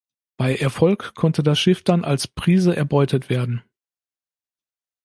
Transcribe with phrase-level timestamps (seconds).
[0.35, 3.61] Bei Erfolg konnte das Schiff dann als Prise erbeutet werden.